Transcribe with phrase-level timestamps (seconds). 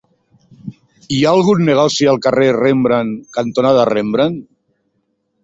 [1.17, 4.43] Hi ha algun negoci al carrer Rembrandt cantonada Rembrandt?